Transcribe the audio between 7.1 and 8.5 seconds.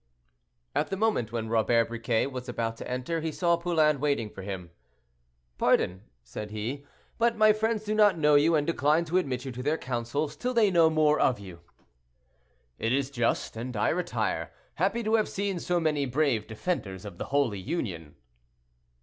"but my friends do not know